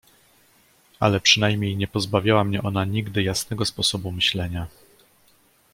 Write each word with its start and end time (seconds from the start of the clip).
"Ale 0.99 1.19
przynajmniej 1.19 1.77
nie 1.77 1.87
pozbawiała 1.87 2.43
mnie 2.43 2.63
ona 2.63 2.85
nigdy 2.85 3.23
jasnego 3.23 3.65
sposobu 3.65 4.11
myślenia." 4.11 4.67